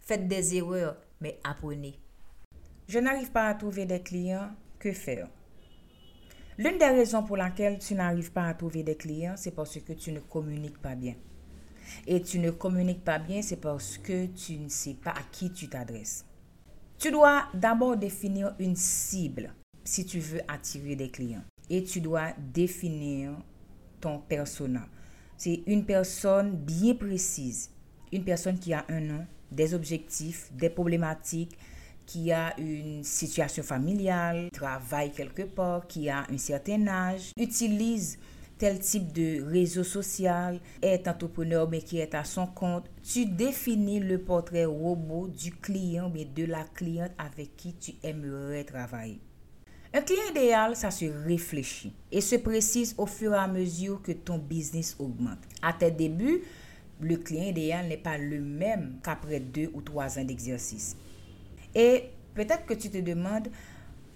Faites 0.00 0.28
des 0.28 0.56
erreurs, 0.56 0.96
mais 1.22 1.40
apprenez. 1.42 1.98
Je 2.86 2.98
n'arrive 2.98 3.32
pas 3.32 3.48
à 3.48 3.54
trouver 3.54 3.86
des 3.86 4.02
clients. 4.02 4.50
Que 4.78 4.92
faire? 4.92 5.28
L'une 6.58 6.78
des 6.78 6.84
raisons 6.84 7.22
pour 7.22 7.36
laquelle 7.36 7.78
tu 7.78 7.94
n'arrives 7.94 8.30
pas 8.30 8.46
à 8.46 8.54
trouver 8.54 8.82
des 8.82 8.96
clients, 8.96 9.34
c'est 9.36 9.50
parce 9.52 9.78
que 9.80 9.92
tu 9.92 10.12
ne 10.12 10.20
communiques 10.20 10.78
pas 10.82 10.94
bien. 10.94 11.14
Et 12.06 12.20
tu 12.20 12.38
ne 12.38 12.50
communiques 12.50 13.04
pas 13.04 13.18
bien, 13.18 13.40
c'est 13.40 13.60
parce 13.60 13.96
que 13.96 14.26
tu 14.26 14.58
ne 14.58 14.68
sais 14.68 14.94
pas 14.94 15.12
à 15.12 15.22
qui 15.32 15.50
tu 15.50 15.68
t'adresses. 15.68 16.26
Tu 16.98 17.10
dois 17.10 17.48
d'abord 17.54 17.96
définir 17.96 18.54
une 18.58 18.76
cible 18.76 19.54
si 19.84 20.04
tu 20.04 20.18
veux 20.18 20.40
attirer 20.46 20.94
des 20.94 21.10
clients. 21.10 21.44
Et 21.70 21.84
tu 21.84 22.00
dois 22.00 22.32
définir 22.52 23.32
ton 24.00 24.18
persona. 24.18 24.86
C'est 25.36 25.62
une 25.66 25.84
personne 25.84 26.56
bien 26.56 26.94
précise, 26.94 27.70
une 28.12 28.24
personne 28.24 28.58
qui 28.58 28.72
a 28.72 28.84
un 28.88 29.00
nom, 29.00 29.26
des 29.50 29.74
objectifs, 29.74 30.50
des 30.52 30.70
problématiques, 30.70 31.56
qui 32.06 32.32
a 32.32 32.58
une 32.58 33.04
situation 33.04 33.62
familiale, 33.62 34.48
travaille 34.50 35.12
quelque 35.12 35.42
part, 35.42 35.86
qui 35.86 36.08
a 36.08 36.24
un 36.30 36.38
certain 36.38 36.86
âge, 36.88 37.32
utilise 37.36 38.18
tel 38.56 38.80
type 38.80 39.12
de 39.12 39.42
réseau 39.42 39.84
social, 39.84 40.58
est 40.82 41.06
entrepreneur 41.06 41.68
mais 41.68 41.82
qui 41.82 41.98
est 41.98 42.14
à 42.14 42.24
son 42.24 42.46
compte. 42.46 42.90
Tu 43.02 43.26
définis 43.26 44.00
le 44.00 44.18
portrait 44.18 44.64
robot 44.64 45.28
du 45.28 45.52
client 45.52 46.10
mais 46.12 46.24
de 46.24 46.44
la 46.44 46.64
cliente 46.64 47.12
avec 47.18 47.56
qui 47.56 47.74
tu 47.74 47.92
aimerais 48.02 48.64
travailler. 48.64 49.20
Un 49.94 50.02
client 50.02 50.30
idéal, 50.30 50.76
ça 50.76 50.90
se 50.90 51.06
réfléchit 51.26 51.94
et 52.12 52.20
se 52.20 52.36
précise 52.36 52.94
au 52.98 53.06
fur 53.06 53.32
et 53.32 53.38
à 53.38 53.48
mesure 53.48 54.02
que 54.02 54.12
ton 54.12 54.36
business 54.36 54.94
augmente. 54.98 55.38
À 55.62 55.72
tes 55.72 55.90
débuts, 55.90 56.42
le 57.00 57.16
client 57.16 57.44
idéal 57.48 57.88
n'est 57.88 57.96
pas 57.96 58.18
le 58.18 58.38
même 58.38 58.98
qu'après 59.02 59.40
deux 59.40 59.70
ou 59.72 59.80
trois 59.80 60.18
ans 60.18 60.24
d'exercice. 60.24 60.94
Et 61.74 62.04
peut-être 62.34 62.66
que 62.66 62.74
tu 62.74 62.90
te 62.90 62.98
demandes 62.98 63.48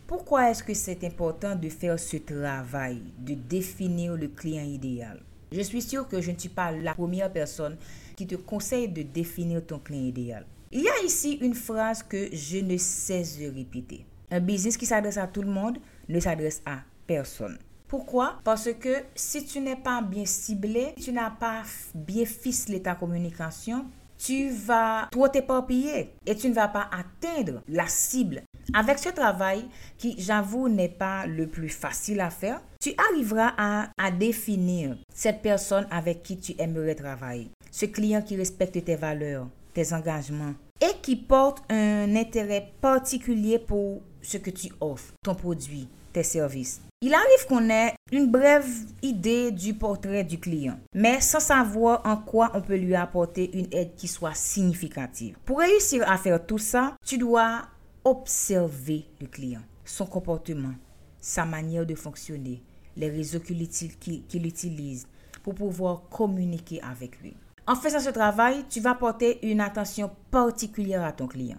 pourquoi 0.07 0.51
est-ce 0.51 0.63
que 0.63 0.75
c'est 0.75 1.05
important 1.05 1.57
de 1.57 1.71
faire 1.71 1.99
ce 1.99 2.19
travail, 2.19 3.01
de 3.19 3.33
définir 3.33 4.15
le 4.15 4.29
client 4.29 4.65
idéal? 4.65 5.23
Je 5.51 5.63
suis 5.63 5.81
sûre 5.81 6.07
que 6.07 6.21
je 6.21 6.33
ne 6.33 6.39
suis 6.39 6.51
pas 6.51 6.71
la 6.71 6.93
première 6.93 7.33
personne 7.33 7.79
qui 8.15 8.27
te 8.27 8.35
conseille 8.35 8.89
de 8.89 9.03
définir 9.03 9.65
ton 9.65 9.79
client 9.79 10.05
idéal. 10.05 10.45
Il 10.71 10.83
y 10.83 10.89
a 10.89 11.03
ici 11.03 11.39
une 11.41 11.55
phrase 11.55 12.03
que 12.03 12.29
je 12.31 12.59
ne 12.59 12.77
cesse 12.77 13.39
de 13.39 13.47
répéter. 13.47 14.05
Un 14.33 14.41
business 14.41 14.79
qui 14.79 14.87
s'adresse 14.87 15.19
à 15.19 15.27
tout 15.27 15.43
le 15.43 15.51
monde 15.51 15.77
ne 16.09 16.19
s'adresse 16.19 16.63
à 16.65 16.79
personne. 17.07 17.59
Pourquoi? 17.87 18.39
Parce 18.43 18.73
que 18.81 19.05
si 19.15 19.45
tu 19.45 19.61
n'es 19.61 19.77
pas 19.77 20.01
bien 20.01 20.25
ciblé, 20.25 20.95
tu 20.99 21.13
n'as 21.13 21.29
pas 21.29 21.65
bien 21.95 22.25
ficelé 22.25 22.81
ta 22.81 22.95
communication, 22.95 23.85
tu 24.17 24.49
vas 24.49 25.09
trop 25.11 25.29
t'éparpiller 25.29 26.15
et 26.25 26.35
tu 26.35 26.49
ne 26.49 26.55
vas 26.55 26.69
pas 26.69 26.89
atteindre 26.91 27.61
la 27.69 27.87
cible. 27.87 28.43
Avec 28.73 28.99
ce 28.99 29.11
travail, 29.11 29.69
qui 29.99 30.15
j'avoue 30.17 30.71
n'est 30.71 30.89
pas 30.89 31.27
le 31.27 31.47
plus 31.47 31.69
facile 31.69 32.21
à 32.21 32.31
faire, 32.31 32.63
tu 32.81 32.95
arriveras 33.11 33.53
à 33.59 34.11
définir 34.11 34.97
cette 35.15 35.43
personne 35.43 35.87
avec 35.91 36.23
qui 36.23 36.39
tu 36.39 36.55
aimerais 36.59 36.95
travailler. 36.95 37.51
Ce 37.71 37.85
client 37.85 38.23
qui 38.23 38.37
respecte 38.37 38.83
tes 38.83 38.97
valeurs, 38.97 39.49
tes 39.75 39.93
engagements 39.93 40.55
et 40.81 40.95
qui 41.03 41.17
porte 41.17 41.63
un 41.71 42.17
intérêt 42.17 42.73
particulier 42.81 43.59
pour 43.59 44.01
ce 44.23 44.39
que 44.39 44.51
tu 44.51 44.73
offres, 44.81 45.13
ton 45.23 45.35
produit, 45.35 45.89
tes 46.13 46.23
services. 46.23 46.81
Il 47.01 47.15
arrive 47.15 47.47
qu'on 47.49 47.69
ait 47.69 47.95
une 48.13 48.31
brève 48.31 48.69
idée 49.03 49.51
du 49.51 49.75
portrait 49.75 50.25
du 50.25 50.39
client, 50.39 50.79
mais 50.95 51.21
sans 51.21 51.41
savoir 51.41 52.01
en 52.05 52.17
quoi 52.17 52.53
on 52.55 52.61
peut 52.61 52.77
lui 52.77 52.95
apporter 52.95 53.51
une 53.59 53.67
aide 53.73 53.95
qui 53.97 54.07
soit 54.07 54.35
significative. 54.35 55.37
Pour 55.45 55.59
réussir 55.59 56.09
à 56.09 56.17
faire 56.17 56.45
tout 56.47 56.59
ça, 56.59 56.95
tu 57.05 57.19
dois 57.19 57.63
observer 58.05 59.07
le 59.21 59.27
client, 59.27 59.63
son 59.85 60.07
comportement, 60.07 60.75
sa 61.21 61.45
manière 61.45 61.87
de 61.87 61.95
fonctionner, 61.95 62.63
les 62.97 63.11
réseaux 63.11 63.41
qu'il 63.41 64.47
utilise 64.47 65.07
pour 65.43 65.55
pouvoir 65.55 66.03
communiquer 66.09 66.81
avec 66.83 67.21
lui. 67.21 67.35
En 67.67 67.75
faisant 67.77 68.01
ce 68.01 68.11
travail, 68.11 68.65
tu 68.69 68.81
vas 68.81 68.95
porter 68.95 69.39
une 69.49 69.61
attention 69.61 70.11
particulière 70.31 71.05
à 71.05 71.13
ton 71.13 71.27
client. 71.27 71.59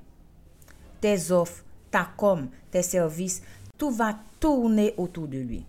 Tes 1.02 1.32
offres, 1.32 1.64
ta 1.94 2.10
com, 2.18 2.50
tes 2.72 2.82
services, 2.82 3.44
tout 3.78 3.92
va 3.92 4.18
tourner 4.40 4.96
autour 4.98 5.28
de 5.28 5.38
lui. 5.38 5.64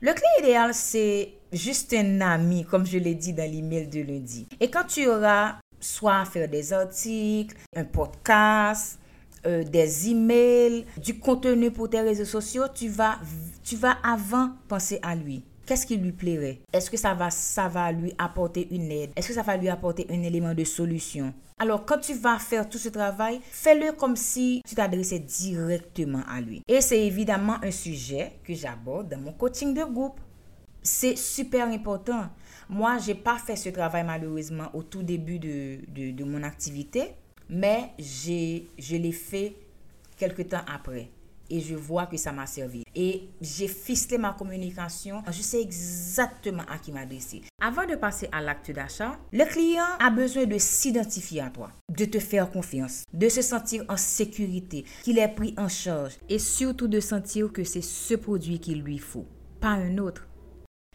Le 0.00 0.14
client 0.14 0.30
idéal, 0.40 0.72
c'est 0.72 1.34
juste 1.52 1.92
un 1.92 2.22
ami, 2.22 2.64
comme 2.64 2.86
je 2.86 2.96
l'ai 2.96 3.14
dit 3.14 3.34
dans 3.34 3.50
l'email 3.50 3.88
de 3.88 4.00
lundi. 4.00 4.48
Et 4.58 4.70
quand 4.70 4.84
tu 4.84 5.06
auras 5.06 5.56
soit 5.78 6.20
à 6.20 6.24
faire 6.24 6.48
des 6.48 6.72
articles, 6.72 7.54
un 7.76 7.84
podcast, 7.84 8.98
euh, 9.46 9.62
des 9.64 10.08
emails, 10.08 10.86
du 10.96 11.18
contenu 11.18 11.70
pour 11.70 11.90
tes 11.90 12.00
réseaux 12.00 12.24
sociaux, 12.24 12.64
tu 12.74 12.88
vas, 12.88 13.18
tu 13.62 13.76
vas 13.76 13.98
avant 14.02 14.52
penser 14.66 14.98
à 15.02 15.14
lui. 15.14 15.42
Qu'est-ce 15.70 15.86
qui 15.86 15.96
lui 15.96 16.10
plairait? 16.10 16.62
Est-ce 16.72 16.90
que 16.90 16.96
ça 16.96 17.14
va, 17.14 17.30
ça 17.30 17.68
va 17.68 17.92
lui 17.92 18.12
apporter 18.18 18.66
une 18.74 18.90
aide? 18.90 19.12
Est-ce 19.14 19.28
que 19.28 19.34
ça 19.34 19.42
va 19.42 19.56
lui 19.56 19.68
apporter 19.68 20.04
un 20.10 20.20
élément 20.24 20.52
de 20.52 20.64
solution? 20.64 21.32
Alors, 21.60 21.86
quand 21.86 21.98
tu 21.98 22.12
vas 22.14 22.40
faire 22.40 22.68
tout 22.68 22.76
ce 22.76 22.88
travail, 22.88 23.40
fais-le 23.52 23.92
comme 23.92 24.16
si 24.16 24.62
tu 24.66 24.74
t'adressais 24.74 25.20
directement 25.20 26.22
à 26.28 26.40
lui. 26.40 26.60
Et 26.66 26.80
c'est 26.80 27.06
évidemment 27.06 27.58
un 27.62 27.70
sujet 27.70 28.32
que 28.42 28.52
j'aborde 28.52 29.10
dans 29.10 29.18
mon 29.18 29.32
coaching 29.32 29.72
de 29.72 29.84
groupe. 29.84 30.18
C'est 30.82 31.16
super 31.16 31.68
important. 31.68 32.24
Moi, 32.68 32.98
j'ai 32.98 33.14
pas 33.14 33.38
fait 33.38 33.54
ce 33.54 33.68
travail 33.68 34.02
malheureusement 34.02 34.70
au 34.74 34.82
tout 34.82 35.04
début 35.04 35.38
de, 35.38 35.78
de, 35.86 36.10
de 36.10 36.24
mon 36.24 36.42
activité, 36.42 37.12
mais 37.48 37.92
je 37.96 38.96
l'ai 38.96 39.12
fait 39.12 39.54
quelque 40.16 40.42
temps 40.42 40.62
après 40.66 41.10
et 41.50 41.60
je 41.60 41.74
vois 41.74 42.06
que 42.06 42.16
ça 42.16 42.32
m'a 42.32 42.46
servi. 42.46 42.84
Et 42.94 43.28
j'ai 43.40 43.68
ficelé 43.68 44.16
ma 44.18 44.32
communication. 44.32 45.22
Je 45.30 45.42
sais 45.42 45.60
exactement 45.60 46.62
à 46.70 46.78
qui 46.78 46.92
m'adresser. 46.92 47.42
Avant 47.60 47.86
de 47.86 47.96
passer 47.96 48.28
à 48.32 48.40
l'acte 48.40 48.70
d'achat, 48.70 49.18
le 49.32 49.44
client 49.44 49.84
a 49.98 50.10
besoin 50.10 50.46
de 50.46 50.56
s'identifier 50.58 51.42
à 51.42 51.50
toi, 51.50 51.70
de 51.94 52.04
te 52.04 52.18
faire 52.18 52.50
confiance, 52.50 53.04
de 53.12 53.28
se 53.28 53.42
sentir 53.42 53.84
en 53.88 53.96
sécurité, 53.96 54.84
qu'il 55.02 55.18
est 55.18 55.28
pris 55.28 55.54
en 55.58 55.68
charge 55.68 56.16
et 56.28 56.38
surtout 56.38 56.88
de 56.88 57.00
sentir 57.00 57.52
que 57.52 57.64
c'est 57.64 57.82
ce 57.82 58.14
produit 58.14 58.60
qu'il 58.60 58.82
lui 58.82 58.98
faut, 58.98 59.26
pas 59.60 59.68
un 59.68 59.98
autre. 59.98 60.26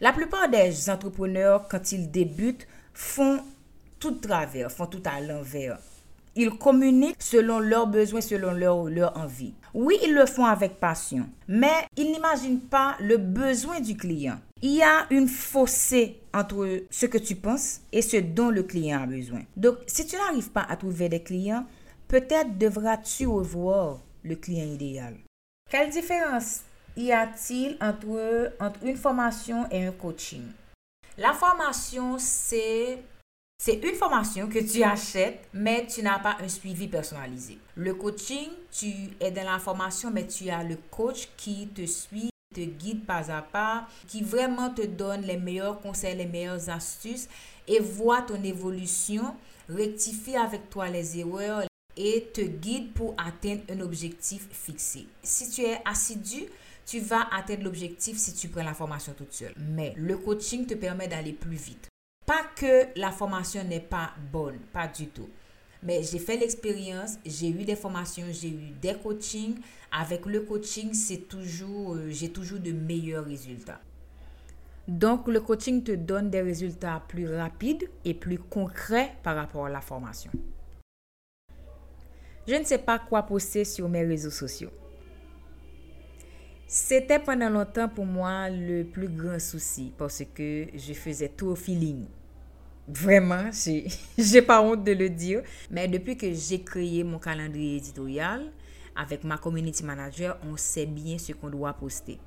La 0.00 0.12
plupart 0.12 0.50
des 0.50 0.90
entrepreneurs, 0.90 1.68
quand 1.68 1.92
ils 1.92 2.10
débutent, 2.10 2.66
font 2.92 3.40
tout 3.98 4.12
travers, 4.12 4.70
font 4.70 4.86
tout 4.86 5.02
à 5.04 5.20
l'envers. 5.20 5.78
Ils 6.34 6.50
communiquent 6.50 7.16
selon 7.18 7.60
leurs 7.60 7.86
besoins, 7.86 8.20
selon 8.20 8.52
leur, 8.52 8.90
leur 8.90 9.16
envie. 9.16 9.54
Oui, 9.78 9.98
ils 10.02 10.14
le 10.14 10.24
font 10.24 10.46
avec 10.46 10.80
passion, 10.80 11.28
mais 11.46 11.86
ils 11.98 12.10
n'imaginent 12.10 12.62
pas 12.62 12.96
le 12.98 13.18
besoin 13.18 13.78
du 13.78 13.94
client. 13.94 14.38
Il 14.62 14.70
y 14.70 14.82
a 14.82 15.06
une 15.10 15.28
fossé 15.28 16.18
entre 16.32 16.84
ce 16.88 17.04
que 17.04 17.18
tu 17.18 17.36
penses 17.36 17.82
et 17.92 18.00
ce 18.00 18.16
dont 18.16 18.48
le 18.48 18.62
client 18.62 19.02
a 19.02 19.06
besoin. 19.06 19.42
Donc, 19.54 19.76
si 19.86 20.06
tu 20.06 20.16
n'arrives 20.16 20.50
pas 20.50 20.64
à 20.66 20.76
trouver 20.76 21.10
des 21.10 21.22
clients, 21.22 21.66
peut-être 22.08 22.56
devras-tu 22.56 23.26
revoir 23.26 23.98
le 24.24 24.36
client 24.36 24.64
idéal. 24.64 25.18
Quelle 25.70 25.90
différence 25.90 26.62
y 26.96 27.12
a-t-il 27.12 27.76
entre, 27.82 28.54
entre 28.58 28.82
une 28.82 28.96
formation 28.96 29.66
et 29.70 29.84
un 29.84 29.92
coaching? 29.92 30.44
La 31.18 31.34
formation, 31.34 32.16
c'est 32.18 32.98
c'est 33.58 33.82
une 33.82 33.96
formation 33.96 34.48
que 34.48 34.60
tu 34.60 34.84
achètes, 34.84 35.48
mais 35.52 35.86
tu 35.86 36.02
n'as 36.02 36.20
pas 36.20 36.36
un 36.40 36.48
suivi 36.48 36.86
personnalisé. 36.86 37.58
Le 37.74 37.94
coaching, 37.94 38.48
tu 38.70 38.86
es 39.18 39.30
dans 39.32 39.44
la 39.44 39.58
formation, 39.58 40.10
mais 40.12 40.26
tu 40.26 40.48
as 40.50 40.62
le 40.62 40.76
coach 40.90 41.28
qui 41.36 41.66
te 41.68 41.84
suit, 41.84 42.30
te 42.54 42.60
guide 42.60 43.04
pas 43.04 43.28
à 43.32 43.42
pas, 43.42 43.88
qui 44.06 44.22
vraiment 44.22 44.70
te 44.70 44.86
donne 44.86 45.22
les 45.22 45.36
meilleurs 45.36 45.80
conseils, 45.80 46.16
les 46.16 46.26
meilleures 46.26 46.70
astuces 46.70 47.28
et 47.66 47.80
voit 47.80 48.22
ton 48.22 48.40
évolution, 48.44 49.34
rectifie 49.68 50.36
avec 50.36 50.70
toi 50.70 50.88
les 50.88 51.18
erreurs 51.18 51.64
et 51.96 52.28
te 52.32 52.42
guide 52.42 52.92
pour 52.92 53.16
atteindre 53.18 53.62
un 53.70 53.80
objectif 53.80 54.46
fixé. 54.52 55.06
Si 55.24 55.50
tu 55.50 55.62
es 55.62 55.80
assidu, 55.84 56.44
tu 56.86 57.00
vas 57.00 57.26
atteindre 57.32 57.64
l'objectif 57.64 58.16
si 58.16 58.32
tu 58.32 58.48
prends 58.48 58.62
la 58.62 58.74
formation 58.74 59.12
toute 59.12 59.32
seule. 59.32 59.54
Mais 59.56 59.92
le 59.96 60.16
coaching 60.18 60.66
te 60.66 60.74
permet 60.74 61.08
d'aller 61.08 61.32
plus 61.32 61.56
vite. 61.56 61.88
Pas 62.26 62.42
que 62.56 62.98
la 62.98 63.12
formation 63.12 63.62
n'est 63.62 63.80
pas 63.80 64.10
bonne, 64.32 64.58
pas 64.72 64.88
du 64.88 65.06
tout. 65.06 65.28
Mais 65.82 66.02
j'ai 66.02 66.18
fait 66.18 66.36
l'expérience, 66.36 67.18
j'ai 67.24 67.48
eu 67.48 67.64
des 67.64 67.76
formations, 67.76 68.26
j'ai 68.30 68.48
eu 68.48 68.72
des 68.82 68.94
coachings. 68.94 69.56
Avec 69.92 70.26
le 70.26 70.40
coaching, 70.40 70.92
c'est 70.92 71.28
toujours, 71.28 71.94
euh, 71.94 72.10
j'ai 72.10 72.30
toujours 72.30 72.58
de 72.58 72.72
meilleurs 72.72 73.24
résultats. 73.24 73.80
Donc, 74.88 75.28
le 75.28 75.40
coaching 75.40 75.84
te 75.84 75.92
donne 75.92 76.28
des 76.28 76.42
résultats 76.42 77.00
plus 77.06 77.32
rapides 77.32 77.88
et 78.04 78.14
plus 78.14 78.38
concrets 78.38 79.12
par 79.22 79.36
rapport 79.36 79.66
à 79.66 79.70
la 79.70 79.80
formation. 79.80 80.30
Je 82.48 82.54
ne 82.54 82.64
sais 82.64 82.78
pas 82.78 82.98
quoi 82.98 83.22
poster 83.22 83.64
sur 83.64 83.88
mes 83.88 84.04
réseaux 84.04 84.30
sociaux. 84.30 84.70
C'était 86.68 87.20
pendant 87.20 87.48
longtemps 87.48 87.88
pour 87.88 88.04
moi 88.04 88.50
le 88.50 88.82
plus 88.82 89.08
grand 89.08 89.38
souci 89.38 89.92
parce 89.96 90.24
que 90.34 90.66
je 90.74 90.92
faisais 90.94 91.28
tout 91.28 91.46
au 91.46 91.54
feeling. 91.54 92.06
Vraiment, 92.88 93.50
j'ai 94.18 94.42
pas 94.42 94.62
honte 94.62 94.82
de 94.82 94.92
le 94.92 95.08
dire. 95.08 95.42
Mais 95.70 95.86
depuis 95.86 96.16
que 96.16 96.32
j'ai 96.32 96.60
créé 96.62 97.04
mon 97.04 97.20
calendrier 97.20 97.76
éditorial 97.76 98.50
avec 98.96 99.22
ma 99.22 99.38
community 99.38 99.84
manager, 99.84 100.38
on 100.42 100.56
sait 100.56 100.86
bien 100.86 101.18
ce 101.18 101.32
qu'on 101.32 101.50
doit 101.50 101.72
poster. 101.72 102.18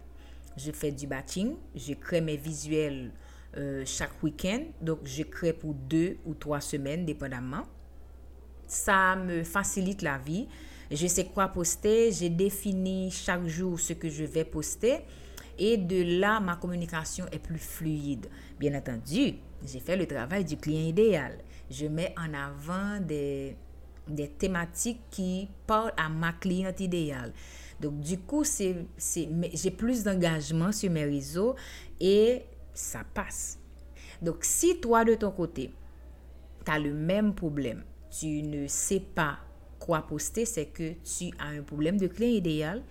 Je 0.56 0.72
fais 0.72 0.92
du 0.92 1.06
batching, 1.06 1.56
je 1.76 1.94
crée 1.94 2.22
mes 2.22 2.38
visuels 2.38 3.12
euh, 3.58 3.84
chaque 3.86 4.24
week-end. 4.24 4.62
Donc, 4.82 5.00
je 5.04 5.24
crée 5.24 5.54
pour 5.54 5.74
deux 5.74 6.16
ou 6.26 6.34
trois 6.34 6.62
semaines, 6.62 7.06
dépendamment. 7.06 7.64
Ça 8.68 9.18
me 9.18 9.44
facilite 9.44 10.02
la 10.02 10.18
vie. 10.18 10.48
Je 10.92 11.08
sais 11.08 11.26
quoi 11.26 11.48
poster. 11.50 12.12
J'ai 12.12 12.30
défini 12.30 13.12
chaque 13.12 13.46
jour 13.46 13.80
ce 13.80 13.94
que 13.94 14.10
je 14.10 14.24
vais 14.24 14.46
poster. 14.46 15.00
Et 15.58 15.78
de 15.78 16.20
là, 16.20 16.40
ma 16.40 16.56
communication 16.56 17.26
est 17.32 17.40
plus 17.40 17.60
fluide. 17.60 18.28
Bien 18.60 18.78
entendu, 18.78 19.36
j'ai 19.66 19.80
fait 19.80 19.98
le 19.98 20.08
travail 20.08 20.46
du 20.46 20.58
client 20.58 20.88
idéal. 20.88 21.38
Je 21.70 21.86
mets 21.86 22.16
en 22.18 22.34
avant 22.34 23.00
des, 23.02 23.56
des 24.08 24.30
thématiques 24.30 25.02
qui 25.12 25.50
parlent 25.68 25.94
à 25.98 26.10
ma 26.10 26.34
cliente 26.34 26.80
idéale. 26.80 27.34
Donc, 27.80 28.00
du 28.00 28.18
coup, 28.20 28.44
j'ai 28.44 29.72
plus 29.72 30.04
d'engagement 30.04 30.72
sur 30.72 30.92
mes 30.92 31.06
réseaux 31.06 31.56
et 32.00 32.42
ça 32.74 33.04
passe. 33.14 33.60
Donc, 34.22 34.38
si 34.42 34.80
toi, 34.80 35.06
de 35.06 35.16
ton 35.16 35.32
côté, 35.32 35.72
tu 36.66 36.72
as 36.72 36.80
le 36.80 36.94
même 36.94 37.34
problème, 37.34 37.84
tu 38.10 38.42
ne 38.44 38.68
sais 38.68 39.00
pas 39.00 39.40
quoi 39.80 40.02
poster, 40.02 40.46
c'est 40.46 40.68
que 40.68 40.94
tu 41.04 41.32
as 41.40 41.48
un 41.48 41.64
problème 41.64 41.98
de 41.98 42.08
client 42.08 42.36
idéal 42.36 42.84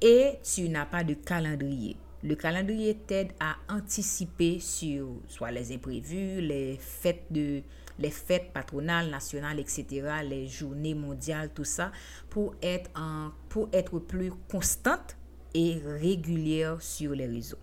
et 0.00 0.38
tu 0.42 0.68
n'as 0.68 0.86
pas 0.86 1.04
de 1.04 1.14
calendrier. 1.14 1.96
Le 2.22 2.34
calendrier 2.34 2.94
t'aide 2.94 3.32
à 3.38 3.56
anticiper 3.68 4.58
sur 4.58 5.08
soit 5.28 5.50
les 5.50 5.72
imprévus, 5.72 6.40
les 6.40 6.78
fêtes 6.80 7.26
de 7.30 7.62
les 7.98 8.10
fêtes 8.10 8.52
patronales, 8.52 9.08
nationales, 9.10 9.60
etc., 9.60 9.86
les 10.28 10.48
journées 10.48 10.94
mondiales, 10.94 11.50
tout 11.54 11.64
ça, 11.64 11.92
pour 12.28 12.54
être, 12.62 12.90
en, 12.96 13.30
pour 13.48 13.68
être 13.72 13.98
plus 13.98 14.32
constante 14.50 15.16
et 15.54 15.80
régulière 15.84 16.82
sur 16.82 17.12
les 17.12 17.26
réseaux. 17.26 17.58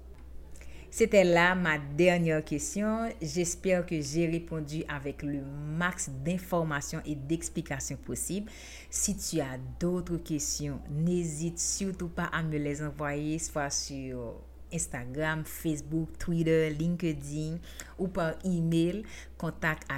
C'était 0.94 1.24
là 1.24 1.56
ma 1.56 1.78
dernière 1.78 2.44
question. 2.44 3.10
J'espère 3.22 3.86
que 3.86 4.02
j'ai 4.02 4.28
répondu 4.28 4.84
avec 4.90 5.24
le 5.24 5.40
max 5.42 6.10
d'informations 6.10 7.02
et 7.06 7.16
d'explications 7.16 7.96
possibles. 7.96 8.52
Si 8.90 9.16
tu 9.16 9.40
as 9.40 9.58
d'autres 9.80 10.18
questions, 10.18 10.82
n'hésite 10.90 11.60
surtout 11.60 12.10
pas 12.10 12.26
à 12.26 12.44
me 12.44 12.58
les 12.58 12.84
envoyer, 12.84 13.40
soit 13.40 13.70
sur 13.70 14.42
Instagram, 14.74 15.44
Facebook, 15.46 16.10
Twitter, 16.20 16.70
LinkedIn 16.72 17.58
ou 17.98 18.10
par 18.10 18.34
email 18.44 19.04
contact. 19.38 19.90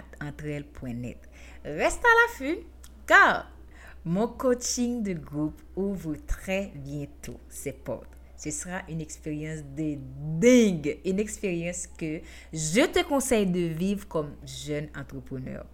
Reste 1.65 2.03
à 2.05 2.13
l'affût 2.21 2.59
car 3.07 3.51
mon 4.05 4.27
coaching 4.27 5.01
de 5.01 5.13
groupe 5.13 5.59
ouvre 5.75 6.15
très 6.27 6.71
bientôt 6.75 7.39
ses 7.49 7.73
portes. 7.73 8.07
Ce 8.43 8.51
sera 8.51 8.81
une 8.89 8.99
expérience 8.99 9.61
de 9.77 9.97
dingue, 10.41 10.97
une 11.05 11.17
expérience 11.17 11.87
que 11.87 12.19
je 12.51 12.85
te 12.91 13.01
conseille 13.07 13.45
de 13.45 13.73
vivre 13.73 14.05
comme 14.09 14.31
jeune 14.45 14.89
entrepreneur. 14.99 15.65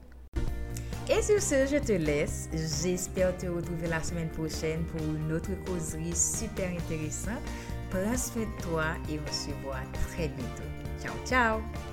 Et 1.10 1.20
sur 1.24 1.42
ce, 1.42 1.66
je 1.66 1.84
te 1.84 1.94
laisse. 1.94 2.48
J'espère 2.54 3.36
te 3.38 3.48
retrouver 3.48 3.88
la 3.88 4.04
semaine 4.04 4.30
prochaine 4.30 4.84
pour 4.84 5.02
une 5.02 5.32
autre 5.32 5.50
causerie 5.66 6.16
super 6.16 6.70
intéressante. 6.70 7.42
Prends 7.90 8.16
soin 8.16 8.44
de 8.44 8.62
toi 8.62 8.86
et 9.10 9.18
on 9.18 9.34
se 9.34 9.50
voit 9.64 9.82
très 10.12 10.28
bientôt. 10.28 10.70
Ciao, 11.02 11.16
ciao! 11.26 11.89